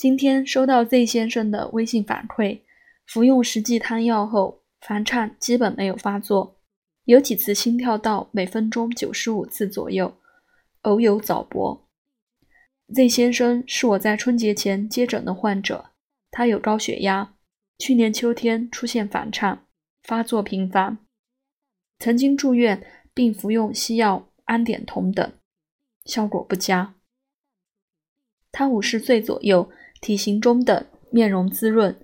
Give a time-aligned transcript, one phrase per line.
[0.00, 2.62] 今天收到 Z 先生的微信反馈，
[3.04, 6.56] 服用实际汤药后，房颤基本没有发作，
[7.04, 10.16] 有几次心跳到每分钟九十五次左右，
[10.84, 11.86] 偶有早搏。
[12.94, 15.90] Z 先生是我在春节前接诊的患者，
[16.30, 17.34] 他有高血压，
[17.76, 19.66] 去年秋天出现烦颤，
[20.02, 20.96] 发作频繁，
[21.98, 22.82] 曾经住院
[23.12, 25.30] 并服用西药氨碘酮等，
[26.06, 26.94] 效果不佳。
[28.50, 29.70] 他五十岁左右。
[30.00, 31.94] 体型中等，面容滋润，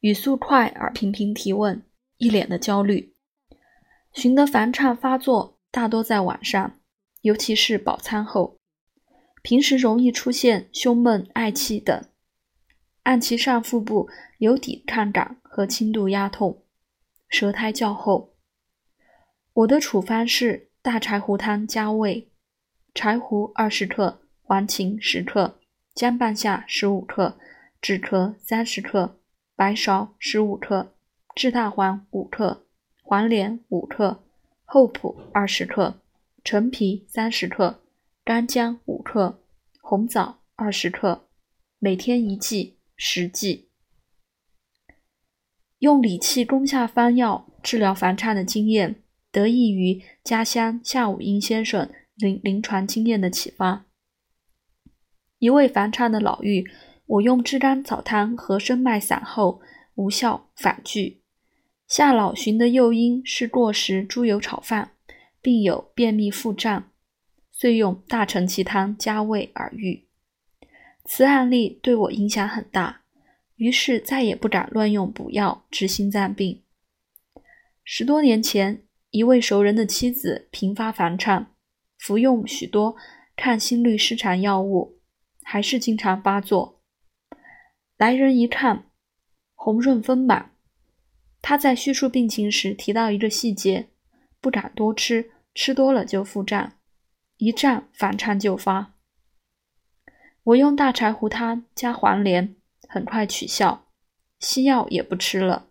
[0.00, 1.82] 语速快而频频提问，
[2.18, 3.14] 一脸的焦虑。
[4.12, 6.78] 寻的烦颤发作大多在晚上，
[7.22, 8.58] 尤其是饱餐后，
[9.42, 12.04] 平时容易出现胸闷、嗳气等。
[13.04, 16.64] 按其上腹部有抵抗感和轻度压痛，
[17.28, 18.34] 舌苔较厚。
[19.54, 22.30] 我的处方是大柴胡汤加味：
[22.92, 25.58] 柴胡二十克，黄芩十克，
[25.94, 27.38] 姜半夏十五克。
[27.80, 29.20] 止咳三十克，
[29.54, 30.94] 白芍十五克，
[31.34, 32.66] 炙大黄五克，
[33.02, 34.24] 黄连五克，
[34.64, 36.00] 厚朴二十克，
[36.42, 37.80] 陈皮三十克，
[38.24, 39.40] 干姜五克，
[39.80, 41.28] 红枣二十克，
[41.78, 43.68] 每天一剂十剂。
[45.78, 53.84] 用理气攻下方药治疗烦颤的经验，得益于家乡夏武英先生临临床经验的启发。
[55.38, 56.66] 一位房颤的老妪。
[57.06, 59.60] 我用炙甘草汤和生脉散后
[59.94, 61.22] 无效反拒。
[61.86, 64.92] 夏老寻的诱因是过食猪油炒饭，
[65.40, 66.90] 并有便秘腹胀，
[67.52, 70.08] 遂用大承气汤加味而愈。
[71.04, 73.02] 此案例对我影响很大，
[73.54, 76.64] 于是再也不敢乱用补药治心脏病。
[77.84, 81.52] 十多年前，一位熟人的妻子频发烦颤，
[81.96, 82.96] 服用许多
[83.36, 84.98] 抗心律失常药物，
[85.44, 86.75] 还是经常发作。
[87.96, 88.90] 来人一看，
[89.54, 90.52] 红润丰满。
[91.40, 93.88] 他在叙述病情时提到一个细节：
[94.38, 96.74] 不敢多吃，吃多了就腹胀，
[97.38, 98.94] 一胀反颤就发。
[100.42, 102.56] 我用大柴胡汤加黄连，
[102.86, 103.86] 很快取效，
[104.40, 105.68] 西药也不吃了。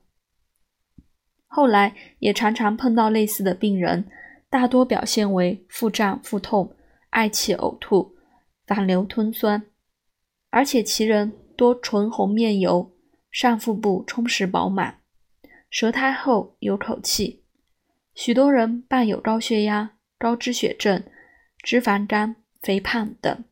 [1.45, 4.09] 后来也常常碰到类似的病人，
[4.49, 6.75] 大多表现为腹胀、腹痛、
[7.11, 8.15] 嗳气、呕吐、
[8.65, 9.63] 反流吞酸，
[10.49, 11.31] 而且其人。
[11.55, 12.93] 多唇红面油，
[13.31, 15.01] 上腹部充实饱满，
[15.69, 17.43] 舌苔厚有口气。
[18.13, 21.03] 许多人伴有高血压、高脂血症、
[21.61, 23.43] 脂肪肝、肥胖等。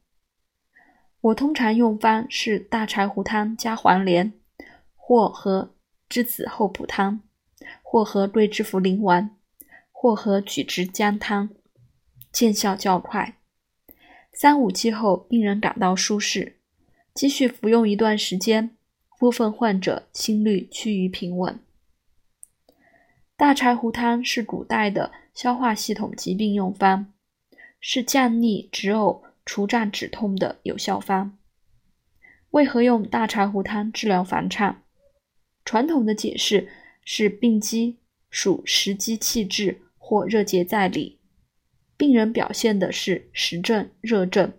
[1.22, 4.34] 我通常用方是大柴胡汤加黄连，
[4.96, 5.76] 或和
[6.10, 7.22] 栀子厚朴汤，
[7.82, 9.38] 或和桂枝茯苓丸，
[9.92, 11.50] 或和榉枝姜汤，
[12.32, 13.38] 见效较快。
[14.34, 16.60] 三五剂后，病人感到舒适。
[17.14, 18.76] 继续服用一段时间，
[19.20, 21.60] 部分患者心率趋于平稳。
[23.38, 27.14] 大柴胡汤是古代的消化系统疾病用方，
[27.80, 31.38] 是降逆止呕、除胀止痛的有效方。
[32.50, 34.82] 为何用大柴胡汤治疗房颤？
[35.64, 36.68] 传统的解释
[37.06, 38.00] 是病机
[38.32, 41.20] 属实积气滞或热结在里，
[41.96, 44.52] 病人表现的是实症热症，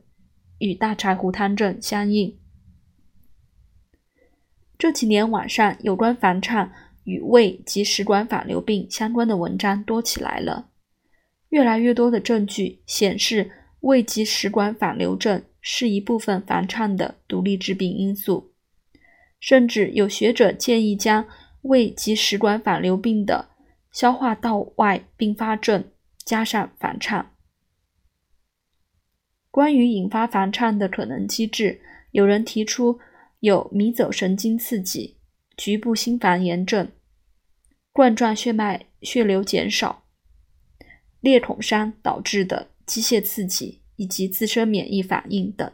[0.59, 2.39] 与大柴胡汤症相应。
[4.85, 6.71] 这几年，网上有关房颤
[7.05, 10.69] 与胃及食管反流病相关的文章多起来了。
[11.49, 13.51] 越来越多的证据显示，
[13.81, 18.53] 胃及食管反流症是一部分房颤的独立致病因素。
[19.41, 21.27] 甚至有学者建议将
[21.63, 23.49] 胃及食管反流病的
[23.91, 25.83] 消化道外并发症
[26.27, 27.31] 加上房颤。
[29.51, 31.81] 关于引发房颤的可能机制，
[32.11, 33.01] 有人提出。
[33.45, 35.19] 有迷走神经刺激、
[35.55, 36.91] 局部心房炎症、
[37.93, 40.07] 冠状血脉血流减少、
[41.21, 45.71] 裂孔伤导致的机械刺激以及自身免疫反应等。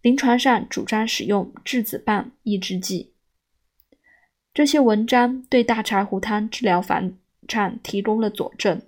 [0.00, 3.14] 临床上主张使用质子棒抑制剂。
[4.54, 7.18] 这些文章对大柴胡汤治疗房
[7.48, 8.80] 颤提供了佐证。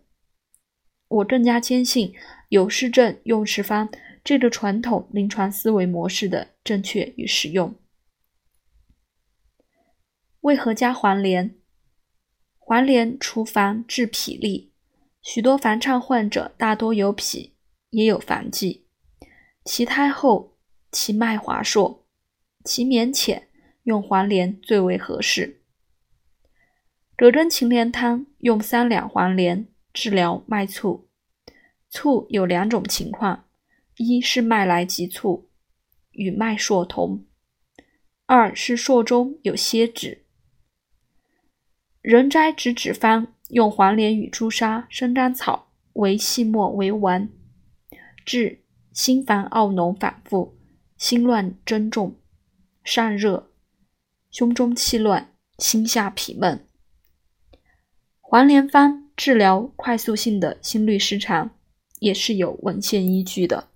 [1.08, 2.14] 我更加坚信
[2.50, 3.88] 有湿症用时方。
[4.22, 7.75] 这个传统临床思维模式的正确与实用。
[10.40, 11.56] 为何加黄连？
[12.58, 14.72] 黄连除烦治脾利，
[15.22, 17.55] 许多烦畅患者大多有脾，
[17.90, 18.87] 也有烦悸。
[19.64, 20.56] 其胎厚，
[20.93, 22.06] 其脉滑硕，
[22.64, 23.49] 其绵浅，
[23.82, 25.62] 用黄连最为合适。
[27.16, 31.11] 葛根芩连汤用三两黄连治疗脉促，
[31.90, 33.50] 促有两种情况。
[34.02, 35.50] 一是脉来急促，
[36.12, 37.26] 与脉数同；
[38.25, 40.23] 二是朔中有蝎子。
[42.00, 47.29] 人摘直指方，用黄连与朱砂、生甘草为细末为丸，
[48.25, 50.56] 治心烦懊恼反复、
[50.97, 52.19] 心乱怔重、
[52.82, 53.52] 上热、
[54.31, 56.67] 胸中气乱、心下痞闷。
[58.23, 61.50] 黄连方治疗快速性的心律失常，
[61.99, 63.69] 也是有文献依据的。